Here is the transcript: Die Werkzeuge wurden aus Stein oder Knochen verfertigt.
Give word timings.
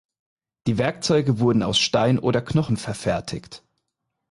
Die 0.65 0.79
Werkzeuge 0.79 1.37
wurden 1.37 1.61
aus 1.61 1.77
Stein 1.77 2.17
oder 2.17 2.41
Knochen 2.41 2.75
verfertigt. 2.75 3.61